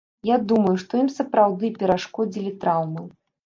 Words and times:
Я 0.29 0.37
думаю, 0.51 0.71
што 0.83 1.03
ім 1.03 1.11
сапраўды 1.19 1.73
перашкодзілі 1.79 2.59
траўмы. 2.65 3.09